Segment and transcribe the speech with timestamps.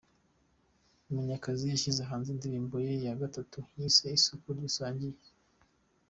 [1.11, 5.19] Munyakazi yashyize hanze indirimbo ye ya gatatu yise ’Isoko Dusangiye’.